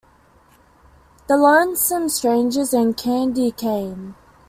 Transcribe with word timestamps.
The 1.27 1.37
Lonesome 1.37 2.09
Strangers, 2.09 2.73
and 2.73 2.97
Candye 2.97 3.55
Kane. 3.55 4.15